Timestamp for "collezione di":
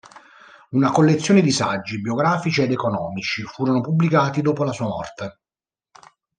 0.89-1.51